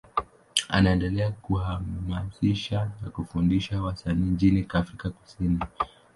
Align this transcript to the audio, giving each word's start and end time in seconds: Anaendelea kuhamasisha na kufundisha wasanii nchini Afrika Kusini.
Anaendelea 0.69 1.31
kuhamasisha 1.31 2.91
na 3.01 3.09
kufundisha 3.09 3.81
wasanii 3.81 4.31
nchini 4.31 4.65
Afrika 4.73 5.09
Kusini. 5.09 5.59